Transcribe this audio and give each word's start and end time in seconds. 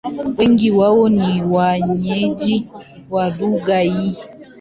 Wengi 0.37 0.71
wao 0.71 1.09
ni 1.09 1.43
wenyeji 1.43 2.67
wa 3.09 3.29
lugha 3.29 3.79
hii. 3.79 4.17